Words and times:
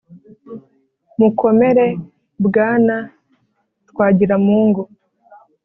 Mukomere 1.17 1.87
Bwana 2.45 2.95
Twagiramungu, 3.89 4.83